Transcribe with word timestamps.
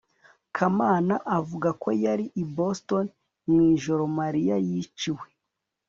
kamana 0.55 1.15
avuga 1.37 1.69
ko 1.81 1.89
yari 2.03 2.25
i 2.41 2.43
boston 2.55 3.05
mu 3.51 3.59
ijoro 3.73 4.03
mariya 4.19 4.55
yiciwe 4.67 5.25